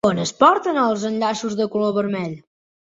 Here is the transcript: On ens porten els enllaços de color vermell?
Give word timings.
On 0.09 0.19
ens 0.21 0.31
porten 0.43 0.79
els 0.85 1.05
enllaços 1.11 1.61
de 1.61 1.71
color 1.77 1.97
vermell? 2.03 2.39